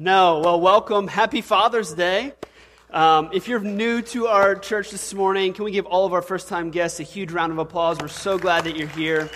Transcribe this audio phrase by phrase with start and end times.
[0.00, 0.38] No.
[0.38, 1.08] Well, welcome.
[1.08, 2.32] Happy Father's Day.
[2.92, 6.22] Um, if you're new to our church this morning, can we give all of our
[6.22, 7.98] first time guests a huge round of applause?
[7.98, 9.28] We're so glad that you're here.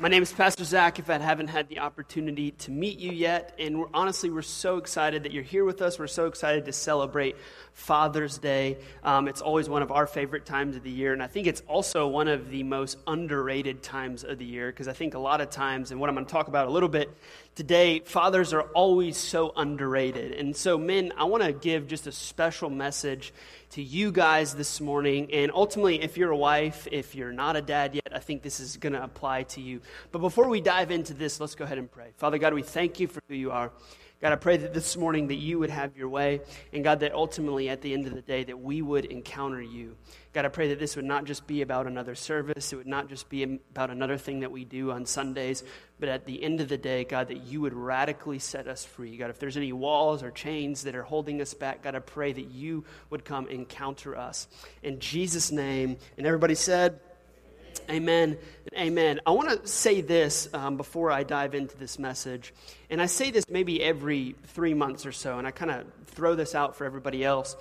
[0.00, 3.54] My name is Pastor Zach, if I haven't had the opportunity to meet you yet.
[3.58, 5.98] And we're, honestly, we're so excited that you're here with us.
[5.98, 7.36] We're so excited to celebrate
[7.74, 8.78] Father's Day.
[9.04, 11.12] Um, it's always one of our favorite times of the year.
[11.12, 14.88] And I think it's also one of the most underrated times of the year because
[14.88, 16.88] I think a lot of times, and what I'm going to talk about a little
[16.88, 17.10] bit
[17.54, 20.32] today, fathers are always so underrated.
[20.32, 23.34] And so, men, I want to give just a special message
[23.70, 25.28] to you guys this morning.
[25.32, 28.58] And ultimately, if you're a wife, if you're not a dad yet, I think this
[28.58, 29.80] is going to apply to you.
[30.10, 32.08] But before we dive into this, let's go ahead and pray.
[32.16, 33.70] Father God, we thank you for who you are.
[34.22, 36.42] God, I pray that this morning that you would have your way,
[36.74, 39.96] and God, that ultimately at the end of the day that we would encounter you.
[40.34, 43.08] God, I pray that this would not just be about another service, it would not
[43.08, 45.64] just be about another thing that we do on Sundays,
[45.98, 49.16] but at the end of the day, God, that you would radically set us free.
[49.16, 52.30] God, if there's any walls or chains that are holding us back, God, I pray
[52.34, 54.48] that you would come encounter us.
[54.82, 57.00] In Jesus' name, and everybody said,
[57.90, 58.38] Amen
[58.76, 59.20] amen.
[59.26, 62.54] I want to say this um, before I dive into this message.
[62.88, 66.34] And I say this maybe every three months or so, and I kind of throw
[66.34, 67.56] this out for everybody else.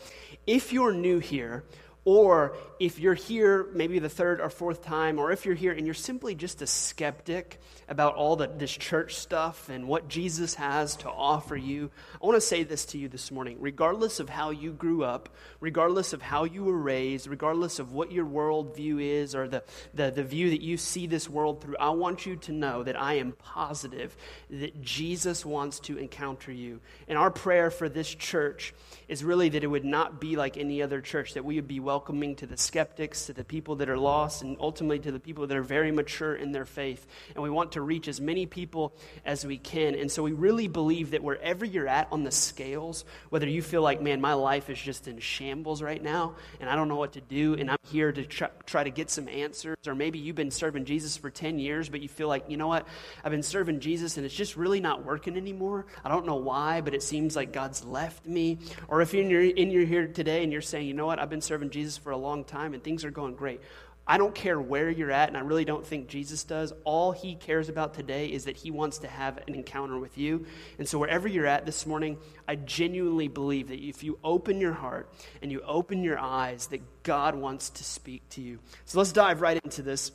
[0.45, 1.63] If you're new here,
[2.05, 5.85] or if you're here maybe the third or fourth time, or if you're here and
[5.85, 10.95] you're simply just a skeptic about all the, this church stuff and what Jesus has
[10.97, 13.57] to offer you, I want to say this to you this morning.
[13.59, 18.11] Regardless of how you grew up, regardless of how you were raised, regardless of what
[18.11, 21.89] your worldview is or the, the, the view that you see this world through, I
[21.89, 24.15] want you to know that I am positive
[24.49, 26.79] that Jesus wants to encounter you.
[27.07, 28.73] And our prayer for this church
[29.07, 31.79] is really that it would not be like any other church, that we would be
[31.89, 35.47] welcoming to the skeptics, to the people that are lost, and ultimately to the people
[35.47, 37.07] that are very mature in their faith.
[37.33, 38.93] And we want to reach as many people
[39.25, 39.95] as we can.
[39.95, 43.81] And so we really believe that wherever you're at on the scales, whether you feel
[43.81, 47.13] like, man, my life is just in shambles right now, and I don't know what
[47.13, 50.51] to do, and I'm here to try, to get some answers, or maybe you've been
[50.51, 52.87] serving Jesus for 10 years, but you feel like, you know what,
[53.23, 55.87] I've been serving Jesus and it's just really not working anymore.
[56.05, 58.59] I don't know why, but it seems like God's left me.
[58.87, 61.31] Or if you're in, your, in here today and you're saying, you know what, I've
[61.31, 63.61] been serving Jesus for a long time and things are going great.
[64.09, 66.73] I don't care where you're at, and I really don't think Jesus does.
[66.83, 70.47] All he cares about today is that he wants to have an encounter with you.
[70.79, 74.73] And so, wherever you're at this morning, I genuinely believe that if you open your
[74.73, 75.13] heart
[75.43, 78.57] and you open your eyes, that God wants to speak to you.
[78.85, 80.11] So, let's dive right into this.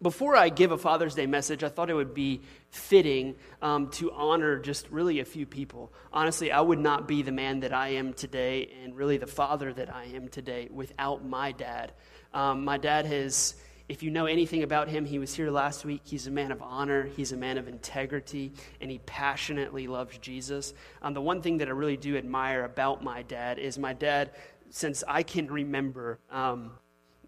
[0.00, 4.12] Before I give a Father's Day message, I thought it would be fitting um, to
[4.12, 5.92] honor just really a few people.
[6.12, 9.72] Honestly, I would not be the man that I am today and really the father
[9.72, 11.94] that I am today without my dad.
[12.32, 13.56] Um, my dad has,
[13.88, 16.02] if you know anything about him, he was here last week.
[16.04, 20.74] He's a man of honor, he's a man of integrity, and he passionately loves Jesus.
[21.02, 24.30] Um, the one thing that I really do admire about my dad is my dad,
[24.70, 26.70] since I can remember, um,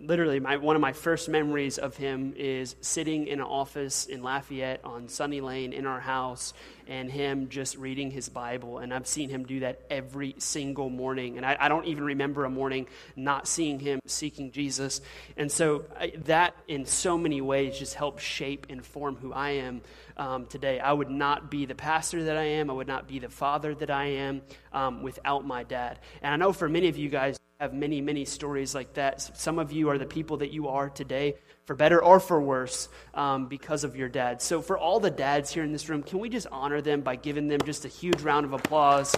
[0.01, 4.23] literally my, one of my first memories of him is sitting in an office in
[4.23, 6.55] lafayette on sunny lane in our house
[6.87, 8.79] and him just reading his bible.
[8.79, 11.37] And i've seen him do that every single morning.
[11.37, 15.03] And i, I don't even remember a morning not seeing him seeking jesus.
[15.37, 19.51] And so I, that in so many ways just helps shape and form who i
[19.51, 19.83] am
[20.17, 20.81] um, today.
[20.81, 22.71] I would not be the pastor that i am.
[22.71, 24.41] I would not be the father that i am
[24.73, 25.99] um, without my dad.
[26.23, 29.21] And i know for many of you guys have many, many stories like that.
[29.39, 32.89] Some of you are the people that you are today, for better or for worse,
[33.13, 34.41] um, because of your dad.
[34.41, 37.17] So, for all the dads here in this room, can we just honor them by
[37.17, 39.15] giving them just a huge round of applause?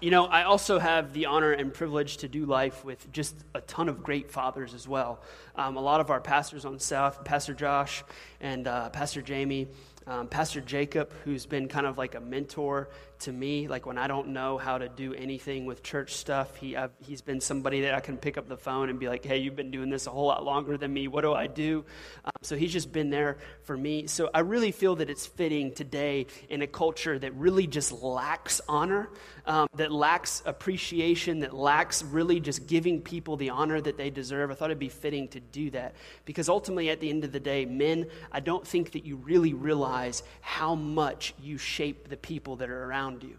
[0.00, 3.60] You know, I also have the honor and privilege to do life with just a
[3.62, 5.20] ton of great fathers as well.
[5.56, 8.04] Um, a lot of our pastors on staff, Pastor Josh
[8.40, 9.68] and uh, Pastor Jamie,
[10.06, 12.88] um, Pastor Jacob, who's been kind of like a mentor
[13.20, 13.68] to me.
[13.68, 17.20] Like when I don't know how to do anything with church stuff, he, I've, he's
[17.20, 19.70] been somebody that I can pick up the phone and be like, hey, you've been
[19.70, 21.06] doing this a whole lot longer than me.
[21.06, 21.84] What do I do?
[22.24, 24.06] Um, so he's just been there for me.
[24.06, 28.60] So I really feel that it's fitting today in a culture that really just lacks
[28.68, 29.10] honor,
[29.46, 34.50] um, that lacks appreciation, that lacks really just giving people the honor that they deserve.
[34.50, 35.94] I thought it'd be fitting to do that
[36.24, 39.54] because ultimately, at the end of the day, men, I don't think that you really
[39.54, 43.36] realize how much you shape the people that are around you.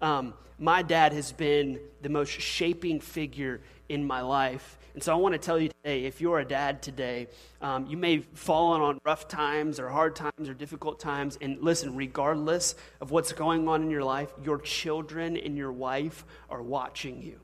[0.00, 4.78] Um, my dad has been the most shaping figure in my life.
[4.94, 7.26] And so I want to tell you today if you're a dad today,
[7.60, 11.36] um, you may have fallen on rough times or hard times or difficult times.
[11.40, 16.24] And listen, regardless of what's going on in your life, your children and your wife
[16.48, 17.40] are watching you.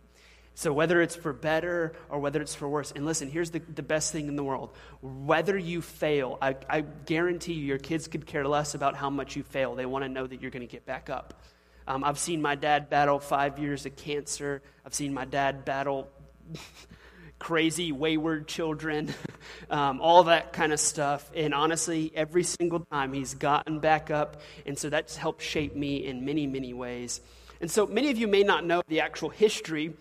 [0.55, 3.83] So, whether it's for better or whether it's for worse, and listen, here's the, the
[3.83, 4.71] best thing in the world.
[5.01, 9.37] Whether you fail, I, I guarantee you, your kids could care less about how much
[9.37, 9.75] you fail.
[9.75, 11.43] They want to know that you're going to get back up.
[11.87, 14.63] Um, I've seen my dad battle five years of cancer.
[14.85, 16.09] I've seen my dad battle
[17.39, 19.15] crazy, wayward children,
[19.71, 21.31] um, all that kind of stuff.
[21.35, 24.43] And honestly, every single time he's gotten back up.
[24.67, 27.21] And so that's helped shape me in many, many ways.
[27.61, 29.95] And so many of you may not know the actual history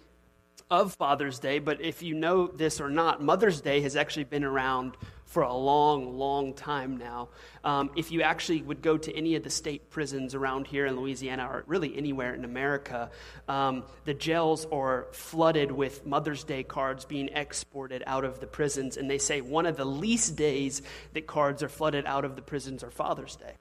[0.69, 4.43] of Father's Day, but if you know this or not, Mother's Day has actually been
[4.43, 4.95] around
[5.25, 7.29] for a long, long time now.
[7.63, 10.99] Um, if you actually would go to any of the state prisons around here in
[10.99, 13.11] Louisiana, or really anywhere in America,
[13.47, 18.97] um, the jails are flooded with Mother's Day cards being exported out of the prisons.
[18.97, 20.81] And they say one of the least days
[21.13, 23.53] that cards are flooded out of the prisons are Father's Day.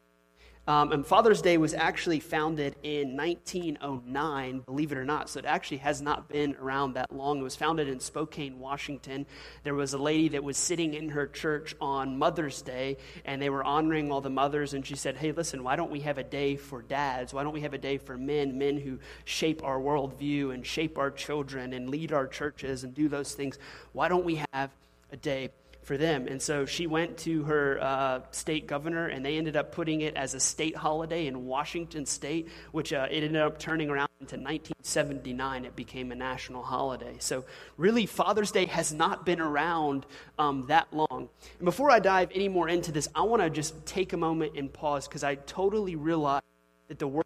[0.69, 5.31] Um, and Father's Day was actually founded in 1909, believe it or not.
[5.31, 7.41] So it actually has not been around that long.
[7.41, 9.25] It was founded in Spokane, Washington.
[9.65, 13.49] There was a lady that was sitting in her church on Mother's Day, and they
[13.49, 14.75] were honoring all the mothers.
[14.75, 17.33] And she said, Hey, listen, why don't we have a day for dads?
[17.33, 20.99] Why don't we have a day for men, men who shape our worldview and shape
[20.99, 23.59] our children and lead our churches and do those things?
[23.93, 24.71] Why don't we have
[25.11, 25.49] a day
[25.89, 26.29] for them.
[26.29, 30.15] And so she went to her uh, state governor, and they ended up putting it
[30.17, 34.37] as a state holiday in Washington state, which uh, it ended up turning around into
[34.37, 35.65] 1979.
[35.65, 37.17] It became a national holiday.
[37.21, 37.47] So,
[37.79, 40.05] really, Father's Day has not been around
[40.39, 41.31] um, that long.
[41.59, 44.59] And before I dive any more into this, I want to just take a moment
[44.59, 46.43] and pause because I totally realize
[46.89, 47.25] that the world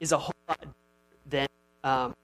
[0.00, 0.76] is a whole lot different
[1.28, 1.46] than.
[1.84, 2.14] Um,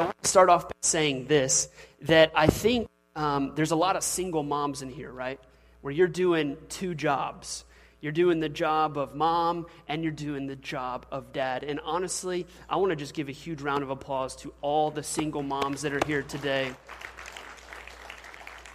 [0.00, 1.68] I want to start off by saying this
[2.02, 5.38] that I think um, there's a lot of single moms in here, right?
[5.82, 7.66] Where you're doing two jobs.
[8.00, 11.64] You're doing the job of mom and you're doing the job of dad.
[11.64, 15.02] And honestly, I want to just give a huge round of applause to all the
[15.02, 16.72] single moms that are here today.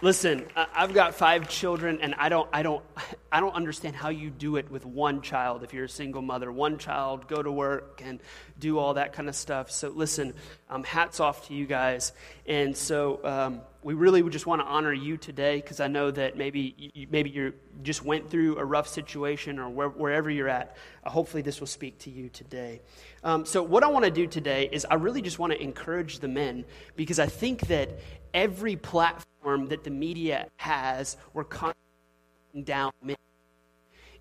[0.02, 2.84] Listen, I've got five children, and I don't, I don't,
[3.32, 5.62] I don't understand how you do it with one child.
[5.62, 8.20] If you're a single mother, one child, go to work and
[8.58, 9.70] do all that kind of stuff.
[9.70, 10.34] So, listen,
[10.68, 12.12] um, hats off to you guys.
[12.46, 16.36] And so, um, we really just want to honor you today because I know that
[16.36, 20.76] maybe you, maybe you just went through a rough situation or where, wherever you're at.
[21.04, 22.82] Uh, hopefully, this will speak to you today.
[23.24, 26.18] Um, so, what I want to do today is I really just want to encourage
[26.18, 26.66] the men
[26.96, 27.98] because I think that
[28.36, 33.16] every platform that the media has, we're constantly down men.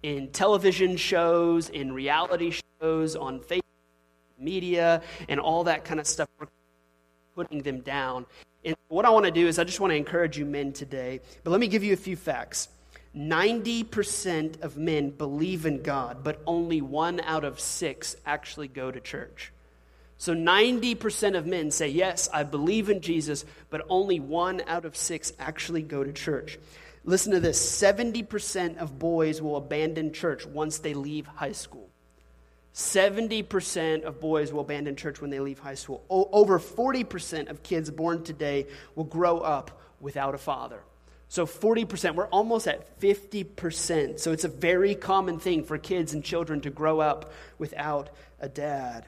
[0.01, 3.61] In television shows, in reality shows, on Facebook
[4.39, 6.47] media, and all that kind of stuff, we're
[7.35, 8.25] putting them down.
[8.63, 11.19] And what I want to do is I just want to encourage you men today.
[11.43, 12.69] But let me give you a few facts.
[13.15, 18.99] 90% of men believe in God, but only one out of six actually go to
[18.99, 19.51] church.
[20.17, 24.95] So 90% of men say, Yes, I believe in Jesus, but only one out of
[24.95, 26.57] six actually go to church.
[27.03, 31.89] Listen to this 70% of boys will abandon church once they leave high school.
[32.73, 36.03] 70% of boys will abandon church when they leave high school.
[36.09, 40.81] O- over 40% of kids born today will grow up without a father.
[41.29, 44.19] So 40%, we're almost at 50%.
[44.19, 48.09] So it's a very common thing for kids and children to grow up without
[48.39, 49.05] a dad.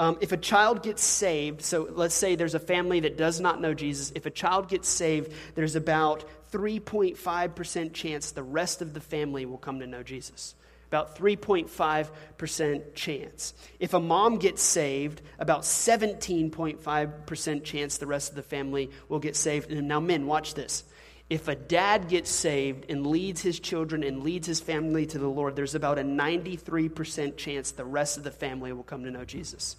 [0.00, 3.60] Um, if a child gets saved, so let's say there's a family that does not
[3.60, 9.00] know Jesus, if a child gets saved, there's about 3.5% chance the rest of the
[9.00, 10.54] family will come to know Jesus.
[10.86, 13.54] About 3.5% chance.
[13.80, 19.36] If a mom gets saved, about 17.5% chance the rest of the family will get
[19.36, 19.70] saved.
[19.70, 20.84] And now, men, watch this.
[21.28, 25.28] If a dad gets saved and leads his children and leads his family to the
[25.28, 29.26] Lord, there's about a 93% chance the rest of the family will come to know
[29.26, 29.76] Jesus.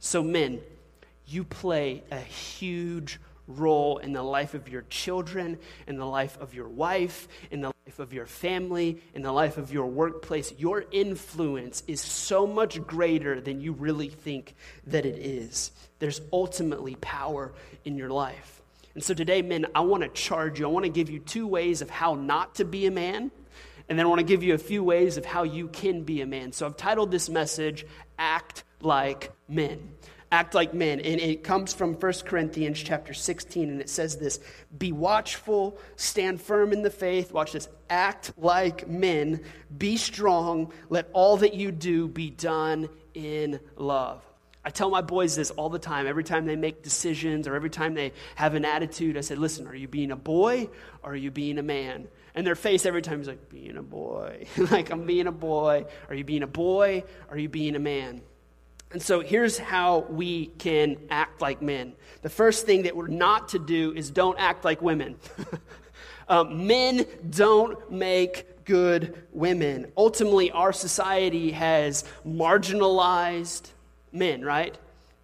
[0.00, 0.60] So, men,
[1.26, 6.54] you play a huge role in the life of your children, in the life of
[6.54, 10.52] your wife, in the life of your family, in the life of your workplace.
[10.56, 14.54] Your influence is so much greater than you really think
[14.86, 15.70] that it is.
[15.98, 17.52] There's ultimately power
[17.84, 18.62] in your life.
[18.94, 20.66] And so today, men, I want to charge you.
[20.66, 23.30] I want to give you two ways of how not to be a man.
[23.88, 26.20] And then I want to give you a few ways of how you can be
[26.22, 26.52] a man.
[26.52, 27.84] So I've titled this message,
[28.18, 29.94] Act like men.
[30.32, 31.00] Act like men.
[31.00, 34.38] And it comes from 1 Corinthians chapter 16, and it says this
[34.78, 37.32] Be watchful, stand firm in the faith.
[37.32, 37.68] Watch this.
[37.88, 39.42] Act like men,
[39.76, 44.24] be strong, let all that you do be done in love.
[44.62, 46.06] I tell my boys this all the time.
[46.06, 49.66] Every time they make decisions or every time they have an attitude, I said, Listen,
[49.66, 50.68] are you being a boy
[51.02, 52.06] or are you being a man?
[52.36, 54.46] And their face every time is like, Being a boy.
[54.70, 55.86] like, I'm being a boy.
[56.08, 58.22] Are you being a boy are you being a man?
[58.92, 61.92] And so here's how we can act like men.
[62.22, 65.16] The first thing that we're not to do is don't act like women.
[66.28, 69.92] um, men don't make good women.
[69.96, 73.70] Ultimately, our society has marginalized
[74.12, 74.76] men, right?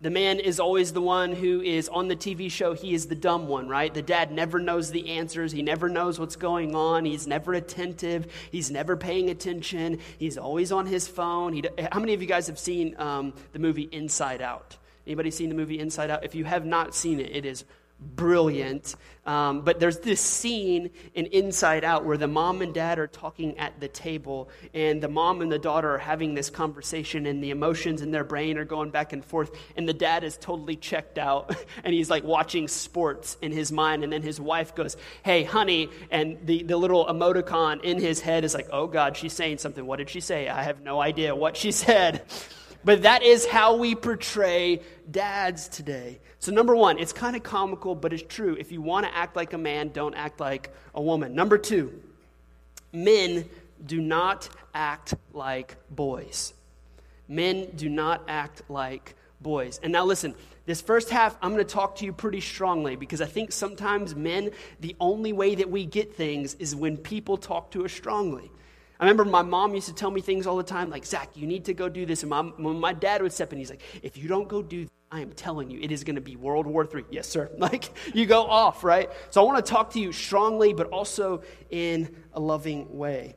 [0.03, 2.75] The man is always the one who is on the TV show.
[2.75, 3.93] He is the dumb one, right?
[3.93, 5.53] The dad never knows the answers.
[5.53, 7.07] He never knows what's going on.
[7.07, 8.31] He's never attentive.
[8.51, 10.01] He's never paying attention.
[10.19, 11.55] He's always on his phone.
[11.55, 14.77] He, how many of you guys have seen um, the movie Inside Out?
[15.07, 16.25] Anybody seen the movie Inside Out?
[16.25, 17.65] If you have not seen it, it is
[18.01, 18.95] brilliant.
[19.25, 23.59] Um, but there's this scene in Inside Out where the mom and dad are talking
[23.59, 27.51] at the table, and the mom and the daughter are having this conversation, and the
[27.51, 29.51] emotions in their brain are going back and forth.
[29.77, 34.05] And the dad is totally checked out, and he's like watching sports in his mind.
[34.05, 35.89] And then his wife goes, Hey, honey.
[36.11, 39.85] And the, the little emoticon in his head is like, Oh, God, she's saying something.
[39.85, 40.49] What did she say?
[40.49, 42.23] I have no idea what she said.
[42.87, 46.21] But that is how we portray dads today.
[46.39, 48.57] So, number one, it's kind of comical, but it's true.
[48.61, 51.35] If you want to act like a man, don't act like a woman.
[51.35, 52.01] Number two,
[52.93, 53.45] men
[53.85, 56.55] do not act like boys.
[57.27, 59.81] Men do not act like boys.
[59.83, 63.21] And now, listen, this first half, I'm going to talk to you pretty strongly because
[63.21, 67.73] I think sometimes men, the only way that we get things is when people talk
[67.73, 68.49] to us strongly.
[68.99, 71.47] I remember my mom used to tell me things all the time, like, Zach, you
[71.47, 72.23] need to go do this.
[72.23, 74.85] And my, when my dad would step in, he's like, if you don't go do
[74.85, 77.05] this, I am telling you, it is going to be World War III.
[77.11, 77.51] Yes, sir.
[77.59, 79.11] Like, you go off, right?
[79.31, 83.37] So I want to talk to you strongly, but also in a loving way.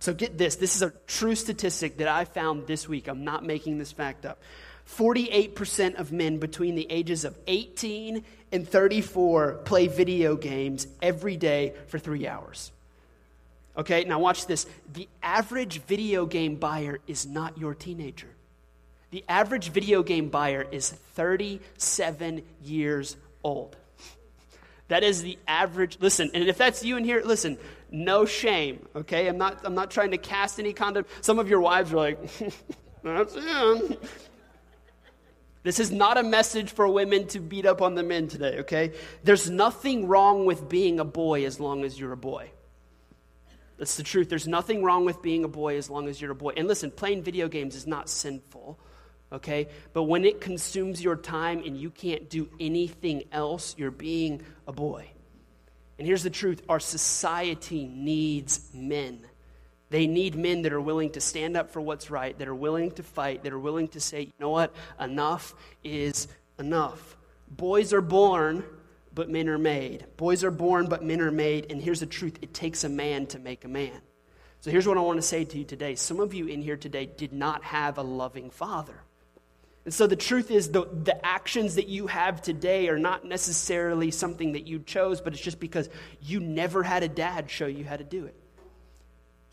[0.00, 3.08] So get this this is a true statistic that I found this week.
[3.08, 4.42] I'm not making this fact up.
[4.86, 8.22] 48% of men between the ages of 18
[8.52, 12.70] and 34 play video games every day for three hours.
[13.76, 14.66] Okay, now watch this.
[14.92, 18.28] The average video game buyer is not your teenager.
[19.10, 23.76] The average video game buyer is 37 years old.
[24.88, 25.98] That is the average.
[26.00, 27.58] Listen, and if that's you in here, listen,
[27.90, 29.28] no shame, okay?
[29.28, 31.06] I'm not, I'm not trying to cast any condom.
[31.20, 32.18] Some of your wives are like,
[33.02, 33.96] that's him.
[35.62, 38.92] This is not a message for women to beat up on the men today, okay?
[39.22, 42.50] There's nothing wrong with being a boy as long as you're a boy.
[43.84, 44.30] That's the truth.
[44.30, 46.54] There's nothing wrong with being a boy as long as you're a boy.
[46.56, 48.78] And listen, playing video games is not sinful,
[49.30, 49.68] okay?
[49.92, 54.72] But when it consumes your time and you can't do anything else, you're being a
[54.72, 55.10] boy.
[55.98, 59.20] And here's the truth our society needs men.
[59.90, 62.90] They need men that are willing to stand up for what's right, that are willing
[62.92, 66.26] to fight, that are willing to say, you know what, enough is
[66.58, 67.18] enough.
[67.50, 68.64] Boys are born
[69.14, 70.06] but men are made.
[70.16, 71.70] Boys are born, but men are made.
[71.70, 74.00] And here's the truth it takes a man to make a man.
[74.60, 75.94] So here's what I want to say to you today.
[75.94, 78.98] Some of you in here today did not have a loving father.
[79.84, 84.10] And so the truth is, the, the actions that you have today are not necessarily
[84.10, 85.90] something that you chose, but it's just because
[86.22, 88.34] you never had a dad show you how to do it.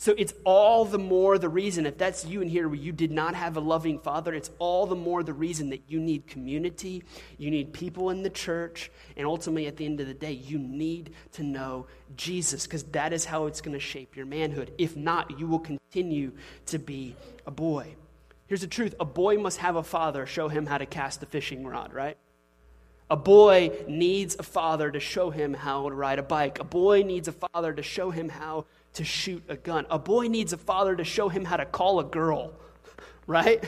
[0.01, 3.11] So it's all the more the reason, if that's you in here where you did
[3.11, 7.03] not have a loving father, it's all the more the reason that you need community,
[7.37, 10.57] you need people in the church, and ultimately at the end of the day, you
[10.57, 11.85] need to know
[12.17, 14.73] Jesus because that is how it's going to shape your manhood.
[14.79, 16.31] If not, you will continue
[16.65, 17.15] to be
[17.45, 17.93] a boy.
[18.47, 21.27] Here's the truth a boy must have a father show him how to cast a
[21.27, 22.17] fishing rod, right?
[23.11, 26.59] A boy needs a father to show him how to ride a bike.
[26.59, 29.85] A boy needs a father to show him how to shoot a gun.
[29.89, 32.53] A boy needs a father to show him how to call a girl,
[33.27, 33.63] right?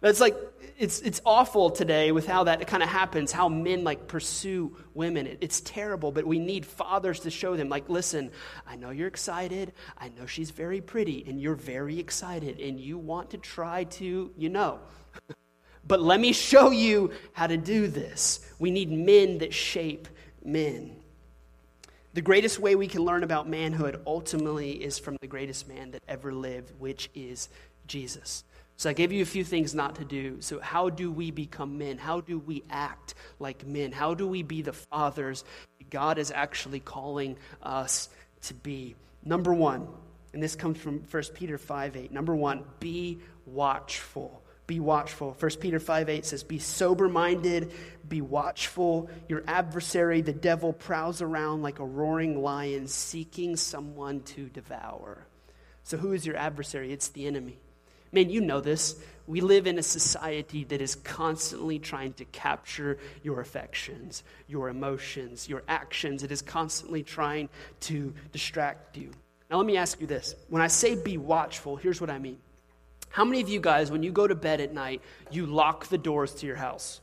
[0.00, 0.36] That's like,
[0.78, 5.26] it's, it's awful today with how that kind of happens, how men like pursue women.
[5.26, 8.30] It, it's terrible, but we need fathers to show them, like, listen,
[8.66, 9.74] I know you're excited.
[9.98, 14.30] I know she's very pretty, and you're very excited, and you want to try to,
[14.38, 14.80] you know.
[15.86, 18.40] but let me show you how to do this.
[18.58, 20.08] We need men that shape
[20.42, 20.99] men.
[22.12, 26.02] The greatest way we can learn about manhood ultimately is from the greatest man that
[26.08, 27.48] ever lived, which is
[27.86, 28.42] Jesus.
[28.76, 30.40] So I gave you a few things not to do.
[30.40, 31.98] So, how do we become men?
[31.98, 33.92] How do we act like men?
[33.92, 35.44] How do we be the fathers
[35.90, 38.08] God is actually calling us
[38.42, 38.96] to be?
[39.22, 39.86] Number one,
[40.32, 42.10] and this comes from 1 Peter 5 8.
[42.10, 45.36] Number one, be watchful be watchful.
[45.36, 47.72] 1 Peter 5 8 says, Be sober minded,
[48.08, 49.10] be watchful.
[49.28, 55.26] Your adversary, the devil, prowls around like a roaring lion seeking someone to devour.
[55.82, 56.92] So, who is your adversary?
[56.92, 57.58] It's the enemy.
[58.12, 58.94] Man, you know this.
[59.26, 65.48] We live in a society that is constantly trying to capture your affections, your emotions,
[65.48, 66.22] your actions.
[66.22, 67.48] It is constantly trying
[67.80, 69.10] to distract you.
[69.50, 70.36] Now, let me ask you this.
[70.48, 72.38] When I say be watchful, here's what I mean
[73.10, 75.98] How many of you guys, when you go to bed at night, you lock the
[75.98, 77.00] doors to your house?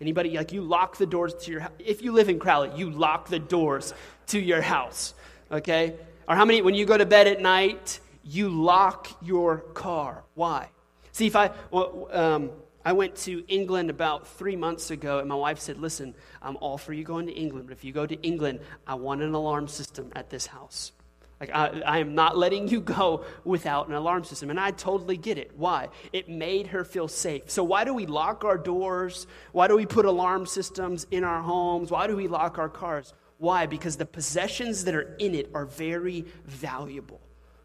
[0.00, 1.72] Anybody, like you lock the doors to your house?
[1.78, 3.94] If you live in Crowley, you lock the doors
[4.26, 5.14] to your house,
[5.50, 5.94] okay?
[6.28, 10.24] Or how many, when you go to bed at night, you lock your car?
[10.34, 10.68] Why?
[11.12, 12.50] See, if I, well, um,
[12.84, 16.76] I went to England about three months ago, and my wife said, Listen, I'm all
[16.76, 19.68] for you going to England, but if you go to England, I want an alarm
[19.68, 20.92] system at this house.
[21.40, 24.48] Like, I, I, am not letting you go without an alarm system.
[24.48, 25.52] And I totally get it.
[25.54, 25.88] Why?
[26.12, 27.50] It made her feel safe.
[27.50, 29.26] So, why do we lock our doors?
[29.52, 31.90] Why do we put alarm systems in our homes?
[31.90, 33.12] Why do we lock our cars?
[33.38, 33.66] Why?
[33.66, 37.20] Because the possessions that are in it are very valuable,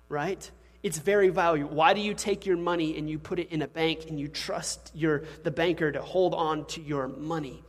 [0.09, 0.51] right?
[0.83, 1.73] It's very valuable.
[1.73, 4.27] Why do you take your money and you put it in a bank and you
[4.27, 7.63] trust your, the banker to hold on to your money?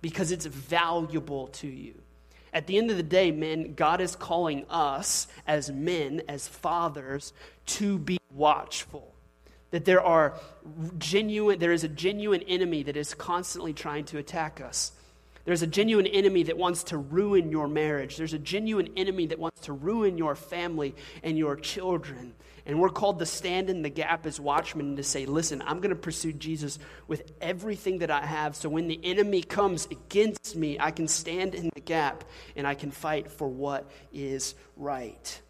[0.00, 1.94] Because it's valuable to you.
[2.54, 7.32] At the end of the day, men, God is calling us as men, as fathers,
[7.66, 9.12] to be watchful.
[9.72, 10.38] That there are
[10.96, 14.92] genuine, there is a genuine enemy that is constantly trying to attack us.
[15.44, 18.16] There's a genuine enemy that wants to ruin your marriage.
[18.16, 20.94] There's a genuine enemy that wants to ruin your family
[21.24, 22.34] and your children.
[22.66, 25.90] And we're called to stand in the gap as watchmen to say, listen, I'm going
[25.90, 28.56] to pursue Jesus with everything that I have.
[28.56, 32.24] So when the enemy comes against me, I can stand in the gap
[32.56, 35.40] and I can fight for what is right.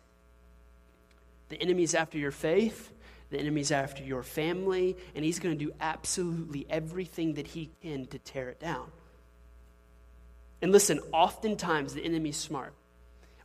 [1.50, 2.90] The enemy's after your faith.
[3.30, 8.06] The enemy's after your family, and he's going to do absolutely everything that he can
[8.06, 8.86] to tear it down.
[10.62, 12.74] And listen, oftentimes the enemy's smart.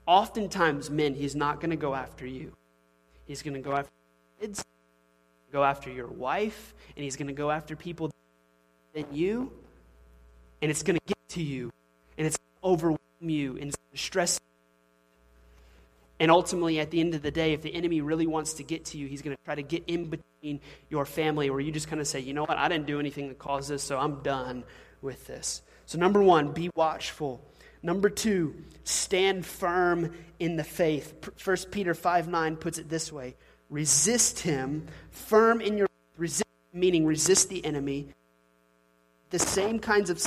[0.05, 2.53] Oftentimes, men, he's not going to go after you.
[3.29, 3.91] He's going to go after
[4.41, 4.65] kids,
[5.51, 8.09] go after your wife, and he's going to go after people
[8.93, 9.51] than you.
[10.63, 11.71] And it's going to get to you,
[12.17, 14.48] and it's to overwhelm you, and stress you.
[16.21, 18.86] and ultimately, at the end of the day, if the enemy really wants to get
[18.86, 20.59] to you, he's going to try to get in between
[20.89, 23.29] your family, where you just kind of say, you know what, I didn't do anything
[23.29, 24.63] to cause this, so I'm done
[25.03, 25.62] with this.
[25.86, 27.41] So, number one, be watchful.
[27.81, 31.29] Number two, stand firm in the faith.
[31.43, 33.36] 1 Peter 5 9 puts it this way
[33.69, 35.87] resist him, firm in your
[36.18, 38.07] resist, meaning resist the enemy.
[39.29, 40.25] The same kinds of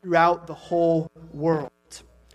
[0.00, 1.70] throughout the whole world.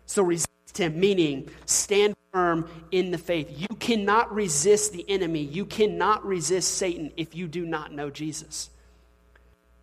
[0.05, 3.49] So resist him, meaning stand firm in the faith.
[3.49, 5.41] You cannot resist the enemy.
[5.41, 8.69] You cannot resist Satan if you do not know Jesus.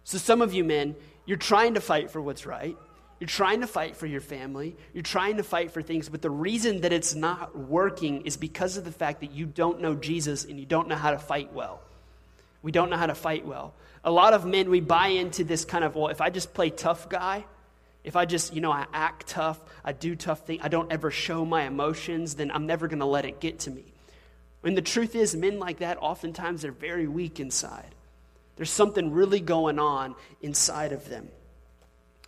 [0.04, 0.96] So, some of you men,
[1.28, 2.74] you're trying to fight for what's right.
[3.20, 4.74] You're trying to fight for your family.
[4.94, 8.78] You're trying to fight for things, but the reason that it's not working is because
[8.78, 11.52] of the fact that you don't know Jesus and you don't know how to fight
[11.52, 11.82] well.
[12.62, 13.74] We don't know how to fight well.
[14.04, 16.70] A lot of men, we buy into this kind of, well, if I just play
[16.70, 17.44] tough guy,
[18.04, 21.10] if I just, you know, I act tough, I do tough things, I don't ever
[21.10, 23.84] show my emotions, then I'm never going to let it get to me.
[24.64, 27.94] And the truth is, men like that, oftentimes they're very weak inside.
[28.58, 31.28] There's something really going on inside of them.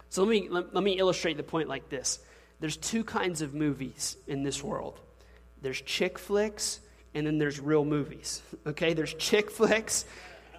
[0.08, 2.20] So let me, let, let me illustrate the point like this
[2.60, 5.00] there's two kinds of movies in this world
[5.60, 6.80] there's chick flicks,
[7.14, 8.42] and then there's real movies.
[8.66, 8.94] Okay?
[8.94, 10.04] There's chick flicks,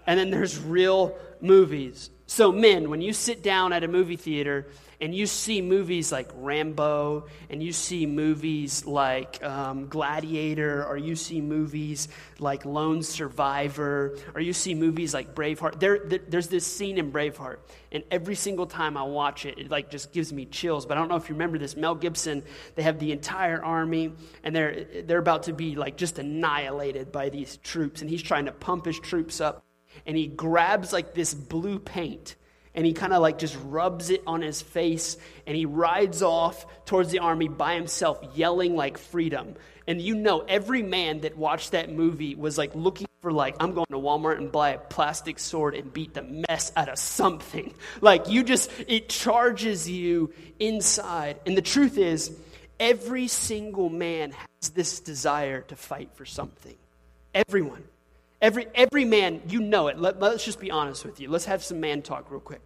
[0.06, 2.10] and then there's real movies.
[2.28, 4.68] So, men, when you sit down at a movie theater
[5.02, 11.16] and you see movies like Rambo, and you see movies like um, Gladiator, or you
[11.16, 15.80] see movies like Lone Survivor, or you see movies like Braveheart.
[15.80, 17.58] There, there, there's this scene in Braveheart,
[17.92, 20.86] and every single time I watch it, it like just gives me chills.
[20.86, 21.76] But I don't know if you remember this.
[21.76, 22.44] Mel Gibson,
[22.76, 27.30] they have the entire army, and they're they're about to be like just annihilated by
[27.30, 29.66] these troops, and he's trying to pump his troops up,
[30.06, 32.36] and he grabs like this blue paint
[32.74, 36.66] and he kind of like just rubs it on his face and he rides off
[36.86, 39.56] towards the army by himself yelling like freedom.
[39.88, 43.74] And you know every man that watched that movie was like looking for like i'm
[43.74, 47.74] going to walmart and buy a plastic sword and beat the mess out of something.
[48.02, 51.40] Like you just it charges you inside.
[51.46, 52.32] And the truth is
[52.80, 56.76] every single man has this desire to fight for something.
[57.34, 57.84] Everyone
[58.42, 60.00] Every, every man, you know it.
[60.00, 61.30] Let, let's just be honest with you.
[61.30, 62.62] Let's have some man talk real quick.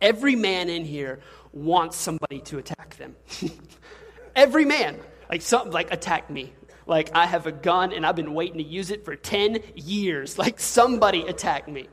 [0.00, 1.20] Every man in here
[1.52, 3.14] wants somebody to attack them.
[4.36, 4.98] every man.
[5.28, 6.52] Like, something like, attack me.
[6.86, 10.38] Like, I have a gun and I've been waiting to use it for 10 years.
[10.38, 11.86] Like, somebody attack me.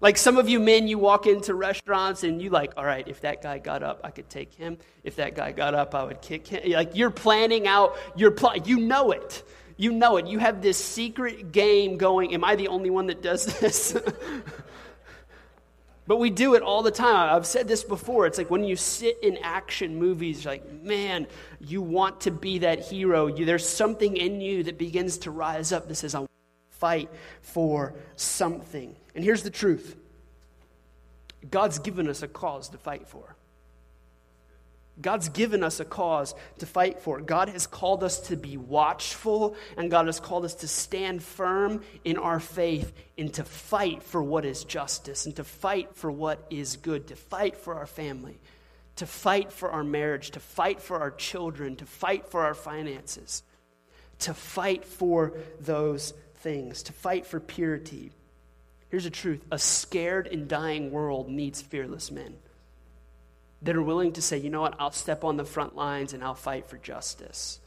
[0.00, 3.22] Like some of you men, you walk into restaurants and you like, all right, if
[3.22, 4.76] that guy got up, I could take him.
[5.02, 6.70] If that guy got up, I would kick him.
[6.70, 8.66] Like you're planning out your plot.
[8.66, 9.42] You know it.
[9.76, 10.26] You know it.
[10.26, 12.32] You have this secret game going.
[12.34, 13.96] Am I the only one that does this?
[16.06, 17.34] But we do it all the time.
[17.34, 18.26] I've said this before.
[18.26, 21.26] It's like when you sit in action movies, like, man,
[21.60, 23.26] you want to be that hero.
[23.26, 26.24] You, there's something in you that begins to rise up that says, I
[26.70, 27.10] fight
[27.40, 28.94] for something.
[29.14, 29.96] And here's the truth
[31.50, 33.35] God's given us a cause to fight for.
[35.00, 37.20] God's given us a cause to fight for.
[37.20, 41.82] God has called us to be watchful, and God has called us to stand firm
[42.04, 46.46] in our faith and to fight for what is justice, and to fight for what
[46.48, 48.38] is good, to fight for our family,
[48.96, 53.42] to fight for our marriage, to fight for our children, to fight for our finances,
[54.20, 58.12] to fight for those things, to fight for purity.
[58.88, 62.36] Here's the truth a scared and dying world needs fearless men
[63.62, 66.22] that are willing to say, you know what, I'll step on the front lines and
[66.22, 67.60] I'll fight for justice.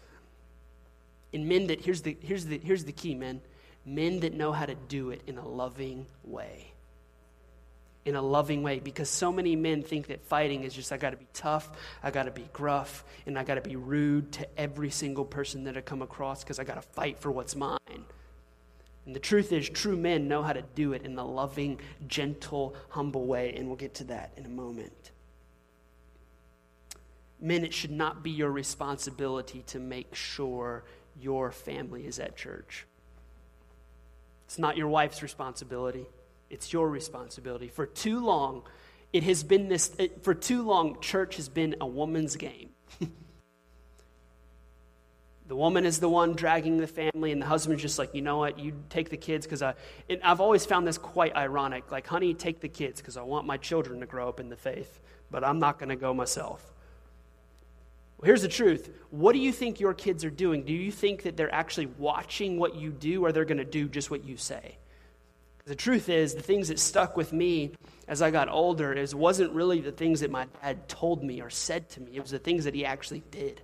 [1.33, 3.41] And men that, here's the, here's the, here's the key, men.
[3.85, 6.71] Men that know how to do it in a loving way.
[8.05, 8.79] In a loving way.
[8.79, 11.69] Because so many men think that fighting is just, I got to be tough,
[12.03, 15.65] I got to be gruff, and I got to be rude to every single person
[15.65, 17.77] that I come across because I got to fight for what's mine.
[19.05, 22.75] And the truth is, true men know how to do it in a loving, gentle,
[22.89, 25.11] humble way, and we'll get to that in a moment.
[27.41, 30.83] Men, it should not be your responsibility to make sure
[31.19, 32.85] your family is at church.
[34.45, 36.07] It's not your wife's responsibility,
[36.49, 37.67] it's your responsibility.
[37.67, 38.63] For too long,
[39.13, 42.69] it has been this, it, for too long, church has been a woman's game.
[45.47, 48.37] the woman is the one dragging the family, and the husband's just like, you know
[48.37, 49.73] what, you take the kids because I.
[50.09, 51.91] And I've always found this quite ironic.
[51.91, 54.57] Like, honey, take the kids because I want my children to grow up in the
[54.57, 54.99] faith,
[55.31, 56.73] but I'm not going to go myself.
[58.23, 58.89] Here's the truth.
[59.11, 60.63] What do you think your kids are doing?
[60.63, 63.87] Do you think that they're actually watching what you do or they're going to do
[63.87, 64.77] just what you say?
[65.65, 67.71] The truth is, the things that stuck with me
[68.07, 71.49] as I got older is wasn't really the things that my dad told me or
[71.49, 72.11] said to me.
[72.15, 73.61] It was the things that he actually did.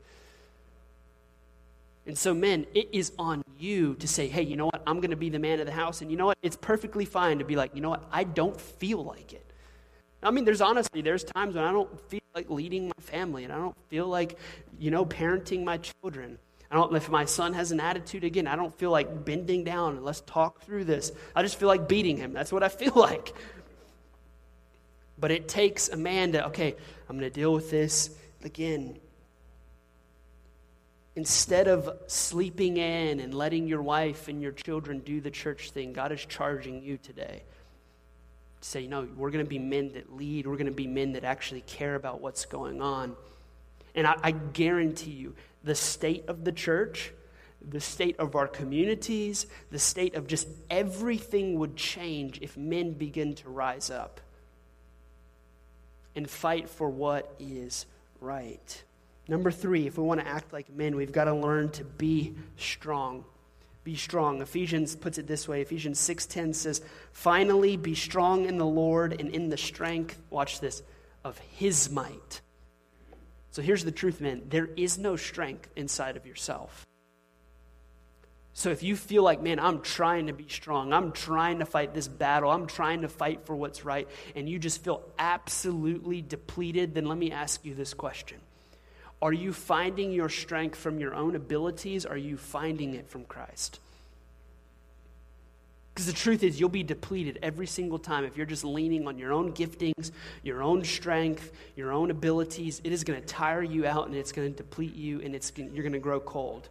[2.05, 4.83] And so, men, it is on you to say, hey, you know what?
[4.85, 6.01] I'm going to be the man of the house.
[6.01, 6.37] And you know what?
[6.43, 8.07] It's perfectly fine to be like, you know what?
[8.11, 9.43] I don't feel like it.
[10.25, 13.53] I mean, there's honestly, there's times when I don't feel like leading my family and
[13.53, 14.39] I don't feel like,
[14.79, 16.39] you know, parenting my children.
[16.71, 19.97] I don't, if my son has an attitude again, I don't feel like bending down
[19.97, 21.11] and let's talk through this.
[21.35, 22.33] I just feel like beating him.
[22.33, 23.35] That's what I feel like.
[25.19, 26.75] But it takes a man to, okay,
[27.07, 28.09] I'm going to deal with this
[28.43, 28.97] again.
[31.15, 35.93] Instead of sleeping in and letting your wife and your children do the church thing,
[35.93, 37.43] God is charging you today
[38.65, 40.47] say, know, we're going to be men that lead.
[40.47, 43.15] We're going to be men that actually care about what's going on.
[43.93, 47.13] And I, I guarantee you, the state of the church,
[47.61, 53.35] the state of our communities, the state of just everything would change if men begin
[53.35, 54.19] to rise up
[56.15, 57.85] and fight for what is
[58.19, 58.83] right.
[59.27, 62.33] Number three, if we want to act like men, we've got to learn to be
[62.57, 63.25] strong
[63.85, 64.41] be strong.
[64.41, 65.61] Ephesians puts it this way.
[65.61, 66.81] Ephesians 6:10 says,
[67.13, 70.83] "Finally be strong in the Lord and in the strength, watch this,
[71.23, 72.41] of his might."
[73.51, 74.49] So here's the truth, man.
[74.49, 76.85] There is no strength inside of yourself.
[78.53, 81.93] So if you feel like, man, I'm trying to be strong, I'm trying to fight
[81.93, 86.95] this battle, I'm trying to fight for what's right, and you just feel absolutely depleted,
[86.95, 88.39] then let me ask you this question
[89.21, 92.05] are you finding your strength from your own abilities?
[92.05, 93.79] Are you finding it from Christ?
[95.93, 99.17] Because the truth is, you'll be depleted every single time if you're just leaning on
[99.17, 100.11] your own giftings,
[100.43, 102.81] your own strength, your own abilities.
[102.83, 105.53] It is going to tire you out and it's going to deplete you and it's,
[105.55, 106.67] you're going to grow cold.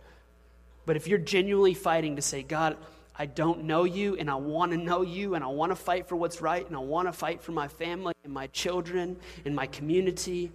[0.85, 2.77] But if you're genuinely fighting to say, God,
[3.17, 6.07] I don't know you and I want to know you and I want to fight
[6.07, 9.57] for what's right and I want to fight for my family and my children and
[9.57, 10.53] my community,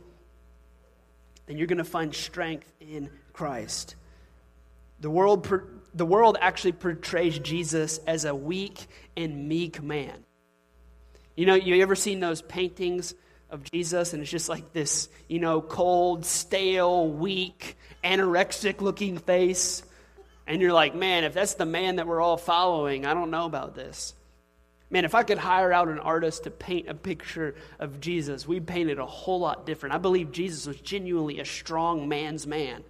[1.49, 3.95] then you're going to find strength in Christ.
[4.99, 5.51] The world,
[5.95, 8.85] the world actually portrays Jesus as a weak
[9.17, 10.13] and meek man.
[11.35, 13.15] You know, you ever seen those paintings
[13.49, 19.81] of Jesus and it's just like this, you know, cold, stale, weak, anorexic looking face?
[20.45, 23.45] And you're like, man, if that's the man that we're all following, I don't know
[23.45, 24.13] about this.
[24.91, 28.65] Man, if I could hire out an artist to paint a picture of Jesus, we'd
[28.65, 29.93] paint it a whole lot different.
[29.93, 32.83] I believe Jesus was genuinely a strong man's man.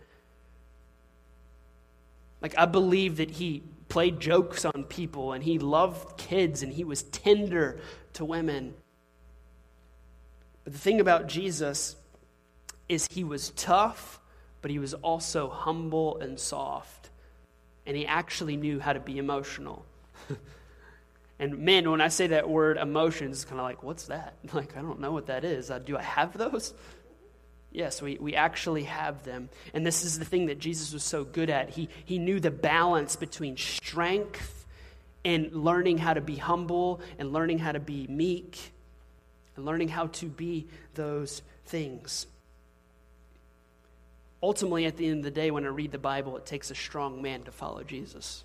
[2.41, 6.85] Like, I believe that he played jokes on people and he loved kids and he
[6.85, 7.81] was tender
[8.13, 8.75] to women.
[10.63, 11.97] But the thing about Jesus
[12.87, 14.21] is he was tough,
[14.61, 17.09] but he was also humble and soft.
[17.85, 19.85] And he actually knew how to be emotional.
[21.39, 24.35] And men, when I say that word emotions, it's kind of like, what's that?
[24.53, 25.71] Like, I don't know what that is.
[25.71, 26.73] Uh, do I have those?
[27.71, 29.49] Yes, we, we actually have them.
[29.73, 31.69] And this is the thing that Jesus was so good at.
[31.69, 34.65] He, he knew the balance between strength
[35.23, 38.71] and learning how to be humble and learning how to be meek
[39.55, 42.25] and learning how to be those things.
[44.41, 46.75] Ultimately, at the end of the day, when I read the Bible, it takes a
[46.75, 48.43] strong man to follow Jesus.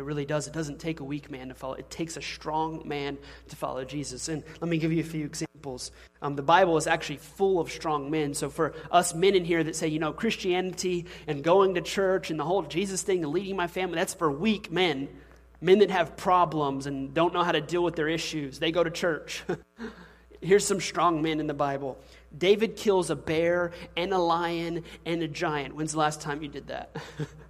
[0.00, 0.46] It really does.
[0.46, 1.74] It doesn't take a weak man to follow.
[1.74, 4.30] It takes a strong man to follow Jesus.
[4.30, 5.92] And let me give you a few examples.
[6.22, 8.32] Um, the Bible is actually full of strong men.
[8.32, 12.30] So for us men in here that say, you know, Christianity and going to church
[12.30, 15.10] and the whole Jesus thing and leading my family, that's for weak men.
[15.60, 18.58] Men that have problems and don't know how to deal with their issues.
[18.58, 19.44] They go to church.
[20.40, 21.98] Here's some strong men in the Bible.
[22.36, 25.74] David kills a bear and a lion and a giant.
[25.74, 26.96] When's the last time you did that?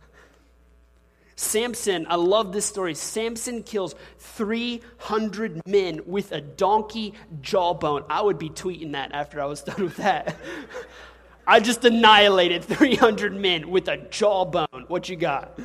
[1.41, 2.95] Samson, I love this story.
[2.95, 8.05] Samson kills 300 men with a donkey jawbone.
[8.11, 10.37] I would be tweeting that after I was done with that.
[11.47, 14.85] I just annihilated 300 men with a jawbone.
[14.89, 15.59] What you got?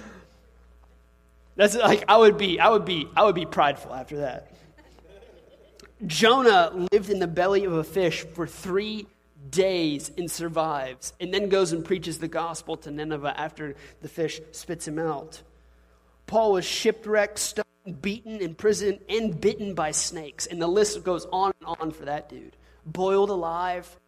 [1.57, 4.53] That's like I would be I would be I would be prideful after that.
[6.07, 9.07] Jonah lived in the belly of a fish for three
[9.49, 14.39] days and survives, and then goes and preaches the gospel to Nineveh after the fish
[14.51, 15.41] spits him out.
[16.27, 20.45] Paul was shipwrecked, stoned, beaten, imprisoned, and bitten by snakes.
[20.45, 22.55] And the list goes on and on for that dude.
[22.85, 23.99] Boiled alive,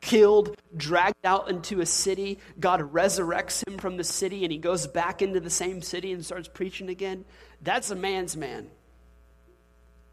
[0.00, 2.38] killed, dragged out into a city.
[2.58, 6.24] God resurrects him from the city, and he goes back into the same city and
[6.24, 7.24] starts preaching again.
[7.62, 8.70] That's a man's man.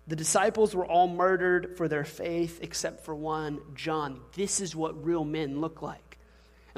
[0.07, 4.21] The disciples were all murdered for their faith except for one, John.
[4.35, 6.06] This is what real men look like.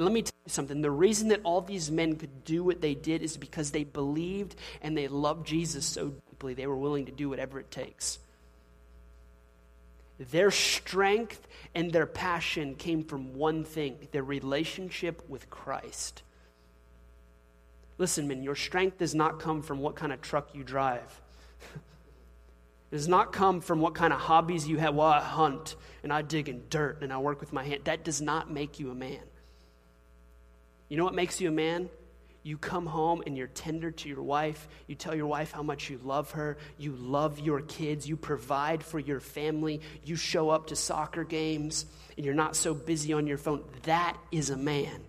[0.00, 2.94] Let me tell you something the reason that all these men could do what they
[2.94, 7.12] did is because they believed and they loved Jesus so deeply, they were willing to
[7.12, 8.18] do whatever it takes.
[10.18, 16.22] Their strength and their passion came from one thing their relationship with Christ.
[17.98, 21.20] Listen, men, your strength does not come from what kind of truck you drive.
[22.92, 24.96] It does not come from what kind of hobbies you have.
[24.96, 27.82] Well, I hunt and I dig in dirt and I work with my hand.
[27.84, 29.20] That does not make you a man.
[30.90, 31.88] You know what makes you a man?
[32.42, 34.66] You come home and you're tender to your wife.
[34.86, 36.58] You tell your wife how much you love her.
[36.78, 38.08] You love your kids.
[38.08, 39.82] You provide for your family.
[40.04, 43.62] You show up to soccer games and you're not so busy on your phone.
[43.84, 45.00] That is a man.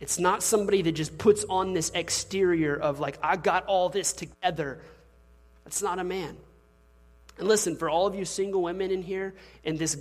[0.00, 4.12] It's not somebody that just puts on this exterior of, like, I got all this
[4.12, 4.80] together.
[5.64, 6.36] That's not a man.
[7.38, 9.96] And listen, for all of you single women in here, and this,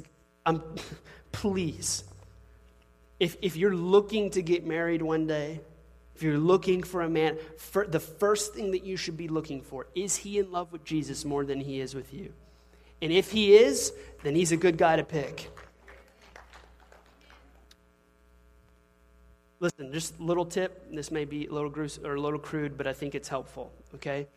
[0.46, 0.64] um,
[1.32, 2.04] please,
[3.20, 5.60] if, if you're looking to get married one day,
[6.16, 9.62] if you're looking for a man, for, the first thing that you should be looking
[9.62, 12.34] for is he in love with Jesus more than he is with you?
[13.02, 15.50] And if he is, then he's a good guy to pick.
[19.60, 20.92] Listen, just a little tip.
[20.92, 23.72] This may be a little gruesome or a little crude, but I think it's helpful.
[23.96, 24.28] Okay,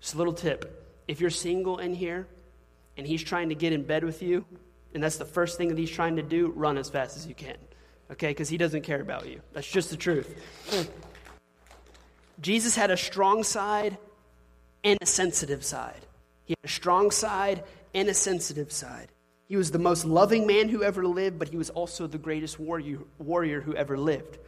[0.00, 2.26] just a little tip if you're single in here
[2.96, 4.44] and he's trying to get in bed with you,
[4.94, 7.34] and that's the first thing that he's trying to do, run as fast as you
[7.34, 7.56] can.
[8.10, 8.28] Okay?
[8.28, 9.40] Because he doesn't care about you.
[9.52, 10.34] That's just the truth.
[12.40, 13.96] Jesus had a strong side
[14.84, 16.00] and a sensitive side.
[16.44, 17.62] He had a strong side
[17.94, 19.08] and a sensitive side.
[19.46, 22.58] He was the most loving man who ever lived, but he was also the greatest
[22.58, 24.38] warrior, warrior who ever lived.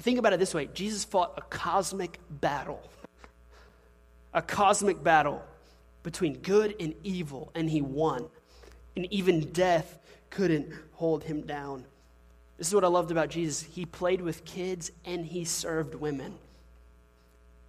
[0.00, 2.82] Think about it this way Jesus fought a cosmic battle.
[4.32, 5.42] A cosmic battle
[6.02, 8.28] between good and evil, and he won.
[8.96, 9.98] And even death
[10.30, 11.84] couldn't hold him down.
[12.60, 13.62] This is what I loved about Jesus.
[13.62, 16.34] He played with kids and he served women.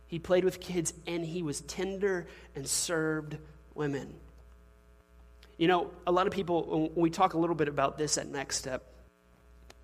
[0.07, 2.27] He played with kids and he was tender
[2.57, 3.37] and served
[3.73, 4.13] women.
[5.57, 8.57] You know, a lot of people, we talk a little bit about this at Next
[8.57, 8.83] Step,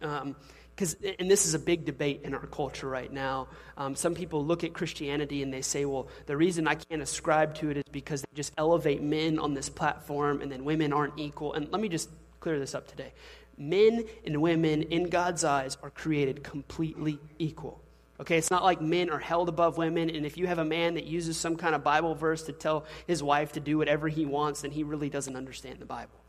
[0.02, 0.36] um,
[0.76, 4.46] because and this is a big debate in our culture right now um, some people
[4.46, 7.84] look at christianity and they say well the reason i can't ascribe to it is
[7.92, 11.82] because they just elevate men on this platform and then women aren't equal and let
[11.82, 13.12] me just clear this up today
[13.58, 17.82] men and women in god's eyes are created completely equal.
[18.20, 20.96] Okay it's not like men are held above women and if you have a man
[20.96, 24.26] that uses some kind of bible verse to tell his wife to do whatever he
[24.26, 26.20] wants then he really doesn't understand the bible.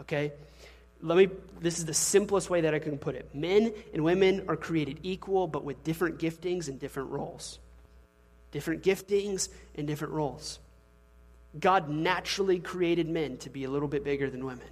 [0.00, 0.32] Okay?
[1.02, 1.28] Let me
[1.60, 3.28] this is the simplest way that i can put it.
[3.34, 7.58] Men and women are created equal but with different giftings and different roles.
[8.52, 10.58] Different giftings and different roles.
[11.58, 14.68] God naturally created men to be a little bit bigger than women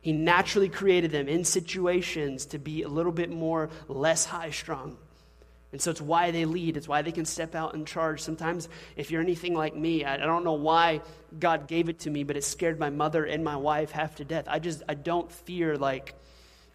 [0.00, 4.96] he naturally created them in situations to be a little bit more less high strung
[5.72, 6.76] And so it's why they lead.
[6.76, 8.20] It's why they can step out and charge.
[8.20, 11.00] Sometimes, if you're anything like me, I, I, don't know why
[11.38, 14.24] God gave it to me, but it scared my mother and my wife half to
[14.24, 14.46] death.
[14.48, 16.14] I just, I don't fear like,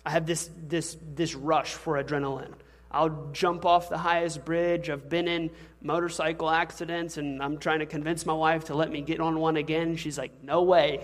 [0.05, 2.53] I have this, this, this rush for adrenaline.
[2.89, 4.89] I'll jump off the highest bridge.
[4.89, 9.01] I've been in motorcycle accidents, and I'm trying to convince my wife to let me
[9.01, 9.97] get on one again.
[9.97, 11.01] She's like, no way.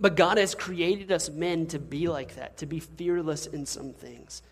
[0.00, 3.92] But God has created us men to be like that, to be fearless in some
[3.92, 4.42] things.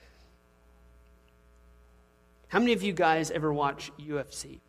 [2.49, 4.61] How many of you guys ever watch UFC?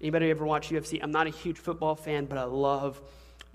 [0.00, 1.00] Anybody ever watch UFC?
[1.02, 3.00] I'm not a huge football fan, but I love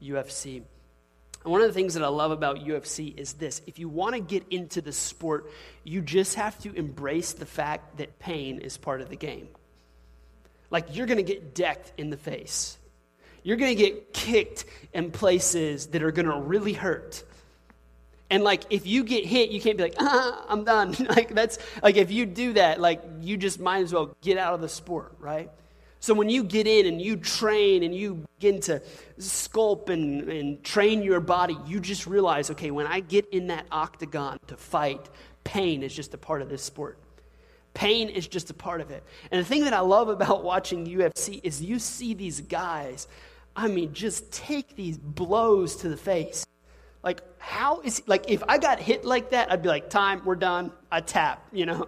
[0.01, 0.57] UFC.
[0.57, 4.15] And one of the things that I love about UFC is this if you want
[4.15, 5.51] to get into the sport,
[5.83, 9.47] you just have to embrace the fact that pain is part of the game.
[10.69, 12.77] Like you're going to get decked in the face,
[13.45, 17.23] you're going to get kicked in places that are going to really hurt.
[18.31, 20.95] And like if you get hit, you can't be like, ah, I'm done.
[21.09, 24.55] like that's like if you do that, like you just might as well get out
[24.55, 25.51] of the sport, right?
[25.99, 28.81] So when you get in and you train and you begin to
[29.19, 33.67] sculpt and, and train your body, you just realize, okay, when I get in that
[33.71, 35.07] octagon to fight,
[35.43, 36.97] pain is just a part of this sport.
[37.75, 39.03] Pain is just a part of it.
[39.29, 43.07] And the thing that I love about watching UFC is you see these guys,
[43.55, 46.45] I mean, just take these blows to the face.
[47.03, 50.35] Like, how is, like, if I got hit like that, I'd be like, time, we're
[50.35, 51.87] done, I tap, you know?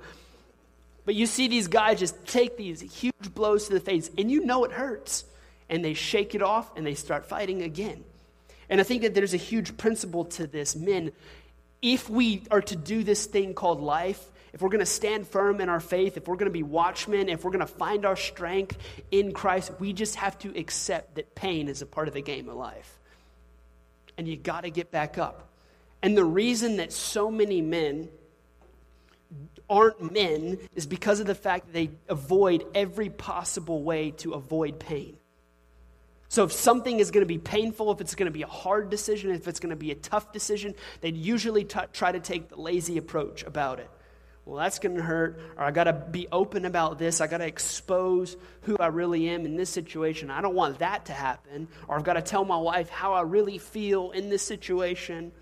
[1.05, 4.45] But you see these guys just take these huge blows to the face, and you
[4.45, 5.25] know it hurts.
[5.69, 8.05] And they shake it off and they start fighting again.
[8.69, 10.75] And I think that there's a huge principle to this.
[10.75, 11.11] Men,
[11.81, 15.61] if we are to do this thing called life, if we're going to stand firm
[15.61, 18.15] in our faith, if we're going to be watchmen, if we're going to find our
[18.15, 18.77] strength
[19.11, 22.49] in Christ, we just have to accept that pain is a part of the game
[22.49, 22.97] of life
[24.17, 25.49] and you got to get back up.
[26.01, 28.09] And the reason that so many men
[29.69, 34.79] aren't men is because of the fact that they avoid every possible way to avoid
[34.79, 35.17] pain.
[36.29, 38.89] So, if something is going to be painful, if it's going to be a hard
[38.89, 42.49] decision, if it's going to be a tough decision, they usually t- try to take
[42.49, 43.89] the lazy approach about it
[44.47, 47.19] well, that's going to hurt, or I got to be open about this.
[47.19, 50.31] I got to expose who I really am in this situation.
[50.31, 53.23] I don't want that to happen, or I've got to tell my wife how I
[53.23, 55.33] really feel in this situation.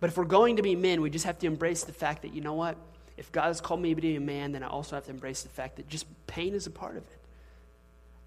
[0.00, 2.34] But if we're going to be men, we just have to embrace the fact that,
[2.34, 2.76] you know what?
[3.16, 5.44] If God has called me to be a man, then I also have to embrace
[5.44, 7.18] the fact that just pain is a part of it.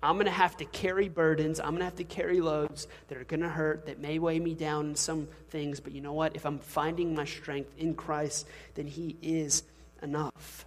[0.02, 1.60] I'm going to have to carry burdens.
[1.60, 4.40] I'm going to have to carry loads that are going to hurt, that may weigh
[4.40, 5.80] me down in some things.
[5.80, 6.36] But you know what?
[6.36, 9.64] If I'm finding my strength in Christ, then He is
[10.02, 10.66] enough.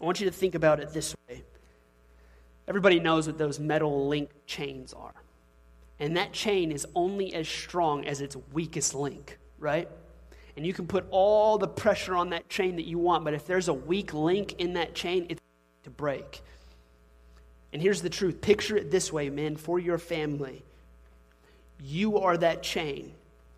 [0.00, 1.42] I want you to think about it this way.
[2.66, 5.14] Everybody knows what those metal link chains are.
[6.00, 9.88] And that chain is only as strong as its weakest link, right?
[10.56, 13.46] And you can put all the pressure on that chain that you want, but if
[13.46, 15.40] there's a weak link in that chain, it's
[15.84, 16.42] to break.
[17.72, 20.62] And here's the truth picture it this way, men, for your family.
[21.80, 23.12] You are that chain.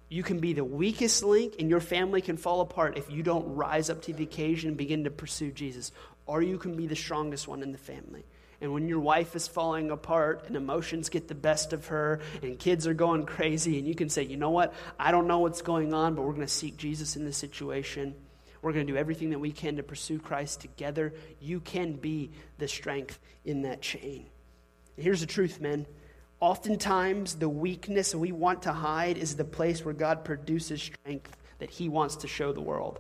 [0.09, 3.55] You can be the weakest link, and your family can fall apart if you don't
[3.55, 5.93] rise up to the occasion and begin to pursue Jesus.
[6.27, 8.25] Or you can be the strongest one in the family.
[8.61, 12.59] And when your wife is falling apart and emotions get the best of her and
[12.59, 14.75] kids are going crazy, and you can say, you know what?
[14.99, 18.15] I don't know what's going on, but we're going to seek Jesus in this situation.
[18.63, 21.15] We're going to do everything that we can to pursue Christ together.
[21.41, 24.27] You can be the strength in that chain.
[24.97, 25.87] And here's the truth, men.
[26.41, 31.71] Oftentimes, the weakness we want to hide is the place where God produces strength that
[31.71, 32.99] He wants to show the world.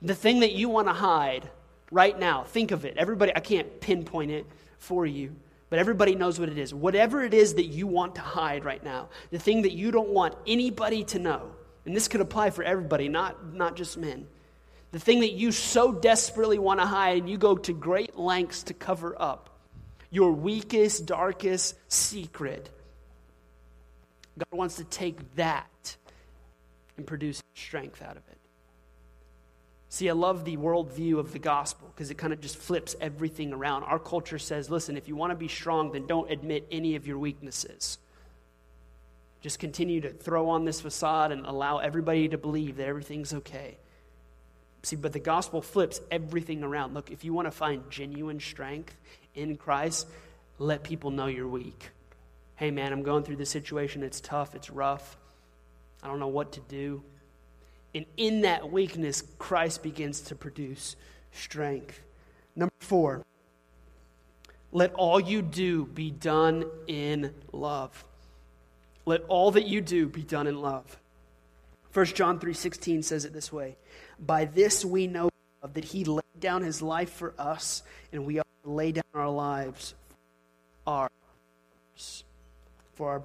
[0.00, 1.48] The thing that you want to hide
[1.90, 2.96] right now, think of it.
[2.96, 4.46] Everybody, I can't pinpoint it
[4.78, 5.36] for you,
[5.70, 6.74] but everybody knows what it is.
[6.74, 10.08] Whatever it is that you want to hide right now, the thing that you don't
[10.08, 11.52] want anybody to know,
[11.84, 14.26] and this could apply for everybody, not, not just men.
[14.92, 18.74] The thing that you so desperately want to hide, you go to great lengths to
[18.74, 19.48] cover up
[20.10, 22.68] your weakest, darkest secret.
[24.38, 25.96] God wants to take that
[26.96, 28.38] and produce strength out of it.
[29.88, 33.52] See, I love the worldview of the gospel because it kind of just flips everything
[33.52, 33.84] around.
[33.84, 37.06] Our culture says, listen, if you want to be strong, then don't admit any of
[37.06, 37.98] your weaknesses.
[39.42, 43.76] Just continue to throw on this facade and allow everybody to believe that everything's okay.
[44.84, 46.94] See, but the gospel flips everything around.
[46.94, 48.96] Look, if you want to find genuine strength
[49.34, 50.08] in Christ,
[50.58, 51.90] let people know you're weak.
[52.54, 54.02] Hey, man, I'm going through this situation.
[54.02, 55.16] It's tough, it's rough.
[56.02, 57.02] I don't know what to do.
[57.94, 60.96] And in that weakness, Christ begins to produce
[61.32, 62.00] strength.
[62.56, 63.22] Number four,
[64.70, 68.04] let all you do be done in love.
[69.04, 70.98] Let all that you do be done in love.
[71.92, 73.76] 1 John 3:16 says it this way,
[74.18, 75.28] "By this we know
[75.72, 77.82] that he laid down his life for us,
[78.12, 79.94] and we lay down our lives
[80.84, 81.10] for our
[82.94, 83.22] for our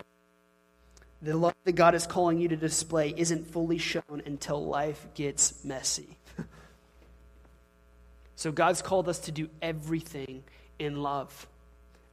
[1.22, 5.64] the love that God is calling you to display isn't fully shown until life gets
[5.66, 6.18] messy.
[8.36, 10.44] so God's called us to do everything
[10.78, 11.48] in love.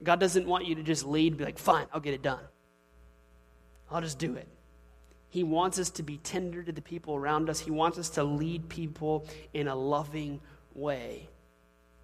[0.03, 2.41] God doesn't want you to just lead, be like, fine, I'll get it done.
[3.91, 4.49] I'll just do it.
[5.29, 7.59] He wants us to be tender to the people around us.
[7.59, 10.41] He wants us to lead people in a loving
[10.75, 11.29] way.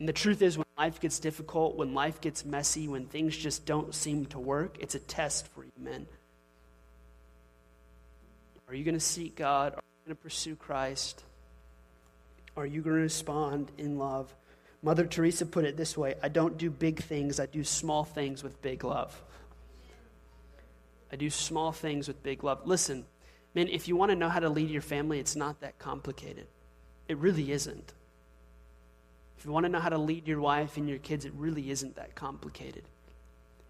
[0.01, 3.66] And the truth is, when life gets difficult, when life gets messy, when things just
[3.66, 6.07] don't seem to work, it's a test for you, men.
[8.66, 9.74] Are you going to seek God?
[9.74, 11.22] Are you going to pursue Christ?
[12.57, 14.35] Are you going to respond in love?
[14.83, 18.43] Mother Teresa put it this way I don't do big things, I do small things
[18.43, 19.20] with big love.
[21.13, 22.67] I do small things with big love.
[22.67, 23.05] Listen,
[23.55, 26.47] man, if you want to know how to lead your family, it's not that complicated.
[27.09, 27.93] It really isn't.
[29.39, 31.71] If you want to know how to lead your wife and your kids, it really
[31.71, 32.85] isn't that complicated.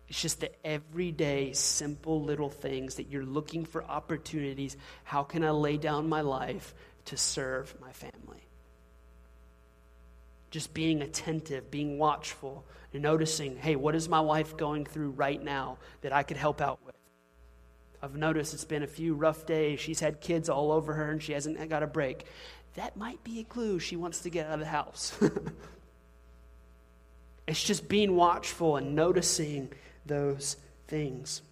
[0.09, 4.77] It's just the everyday, simple little things that you're looking for opportunities.
[5.05, 6.75] How can I lay down my life
[7.07, 8.43] to serve my family?
[10.51, 15.41] Just being attentive, being watchful, and noticing, hey, what is my wife going through right
[15.41, 16.97] now that I could help out with?
[18.03, 19.81] I've noticed it's been a few rough days.
[19.81, 22.25] She's had kids all over her and she hasn't got a break.
[22.75, 25.19] That might be a clue she wants to get out of the house.
[27.47, 29.73] it's just being watchful and noticing
[30.07, 30.57] those
[30.89, 31.43] things.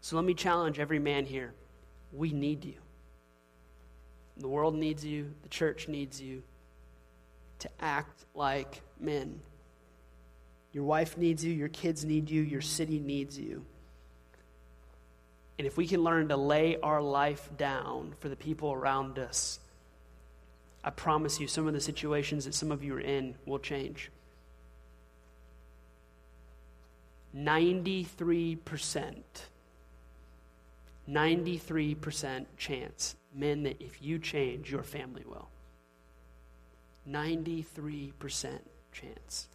[0.00, 1.54] So let me challenge every man here.
[2.12, 2.74] We need you.
[4.36, 6.42] The world needs you, the church needs you
[7.58, 9.40] to act like men.
[10.72, 13.64] Your wife needs you, your kids need you, your city needs you.
[15.58, 19.58] And if we can learn to lay our life down for the people around us,
[20.84, 24.10] I promise you some of the situations that some of you are in will change.
[27.36, 28.58] 93%,
[31.10, 35.48] 93% chance, men, that if you change, your family will.
[37.08, 38.60] 93%
[38.92, 39.48] chance.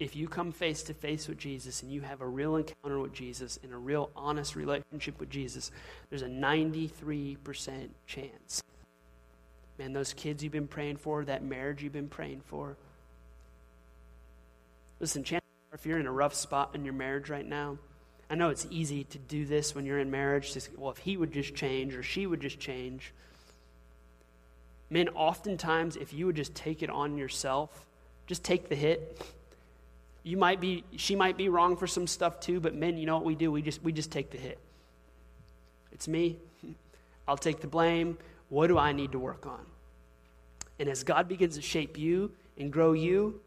[0.00, 3.12] If you come face to face with Jesus and you have a real encounter with
[3.12, 5.70] Jesus and a real honest relationship with Jesus,
[6.08, 7.36] there's a 93%
[8.06, 8.62] chance.
[9.78, 12.76] Man, those kids you've been praying for, that marriage you've been praying for.
[15.00, 17.78] Listen, chance if you're in a rough spot in your marriage right now,
[18.30, 20.52] I know it's easy to do this when you're in marriage.
[20.52, 23.12] To, well, if he would just change or she would just change.
[24.88, 27.86] Men, oftentimes, if you would just take it on yourself,
[28.26, 29.20] just take the hit.
[30.22, 33.14] You might be, she might be wrong for some stuff too, but men, you know
[33.14, 33.50] what we do?
[33.50, 34.58] We just, we just take the hit.
[35.92, 36.38] It's me.
[37.28, 38.18] I'll take the blame.
[38.48, 39.64] What do I need to work on?
[40.78, 43.40] And as God begins to shape you and grow you,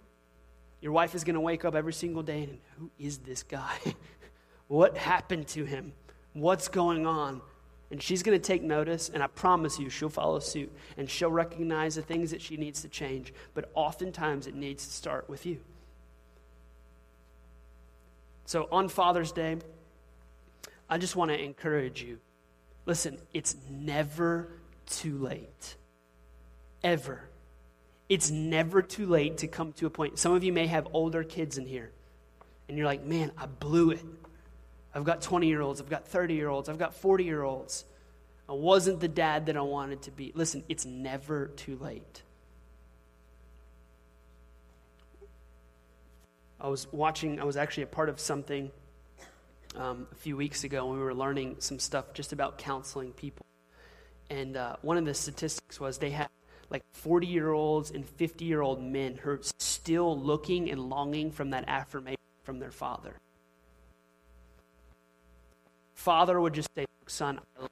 [0.81, 3.77] your wife is going to wake up every single day and who is this guy?
[4.67, 5.93] what happened to him?
[6.33, 7.41] What's going on?
[7.91, 11.29] And she's going to take notice, and I promise you, she'll follow suit and she'll
[11.29, 13.33] recognize the things that she needs to change.
[13.53, 15.59] But oftentimes, it needs to start with you.
[18.45, 19.57] So on Father's Day,
[20.89, 22.19] I just want to encourage you
[22.85, 24.49] listen, it's never
[24.85, 25.75] too late.
[26.83, 27.21] Ever.
[28.09, 30.19] It's never too late to come to a point.
[30.19, 31.91] Some of you may have older kids in here,
[32.67, 34.03] and you're like, man, I blew it.
[34.93, 37.85] I've got 20 year olds, I've got 30 year olds, I've got 40 year olds.
[38.47, 40.33] I wasn't the dad that I wanted to be.
[40.35, 42.21] Listen, it's never too late.
[46.63, 48.71] I was watching, I was actually a part of something
[49.75, 53.45] um, a few weeks ago when we were learning some stuff just about counseling people.
[54.29, 56.29] And uh, one of the statistics was they had
[56.69, 61.31] like 40 year olds and 50 year old men who are still looking and longing
[61.31, 63.13] from that affirmation from their father.
[65.95, 67.67] Father would just say, Son, I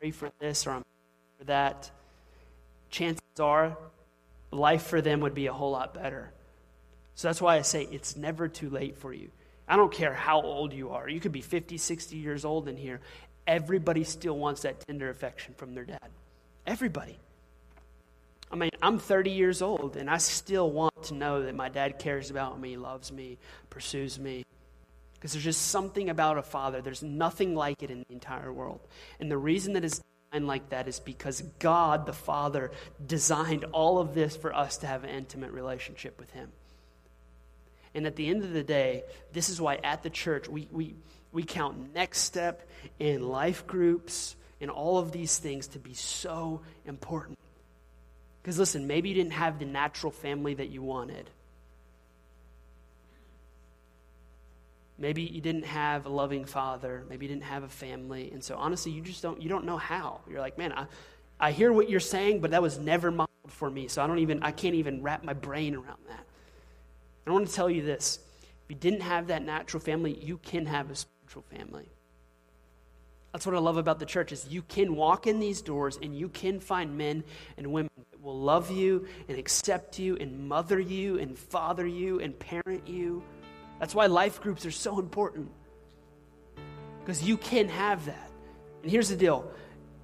[0.00, 0.82] pray for this or I'm
[1.38, 1.90] for that.
[2.88, 3.76] Chances are
[4.50, 6.32] life for them would be a whole lot better.
[7.14, 9.30] So that's why I say it's never too late for you.
[9.66, 11.08] I don't care how old you are.
[11.08, 13.00] You could be 50, 60 years old in here.
[13.46, 16.08] Everybody still wants that tender affection from their dad.
[16.66, 17.18] Everybody.
[18.50, 21.98] I mean, I'm 30 years old, and I still want to know that my dad
[21.98, 23.38] cares about me, loves me,
[23.70, 24.44] pursues me.
[25.14, 26.82] Because there's just something about a father.
[26.82, 28.80] There's nothing like it in the entire world.
[29.18, 32.70] And the reason that it's designed like that is because God, the Father,
[33.04, 36.52] designed all of this for us to have an intimate relationship with Him.
[37.94, 40.94] And at the end of the day, this is why at the church we, we,
[41.32, 42.68] we count next step
[42.98, 47.38] in life groups and all of these things to be so important.
[48.42, 51.30] Because listen, maybe you didn't have the natural family that you wanted.
[54.98, 57.04] Maybe you didn't have a loving father.
[57.08, 58.30] Maybe you didn't have a family.
[58.32, 60.20] And so honestly, you just don't you don't know how.
[60.28, 60.86] You're like, man, I,
[61.40, 63.88] I hear what you're saying, but that was never modeled for me.
[63.88, 66.24] So I don't even I can't even wrap my brain around that.
[67.26, 68.18] I want to tell you this.
[68.42, 71.88] If you didn't have that natural family, you can have a spiritual family.
[73.32, 76.16] That's what I love about the church is you can walk in these doors and
[76.16, 77.24] you can find men
[77.56, 82.20] and women that will love you and accept you and mother you and father you
[82.20, 83.24] and parent you
[83.78, 85.50] that's why life groups are so important.
[87.00, 88.30] Because you can have that.
[88.82, 89.50] And here's the deal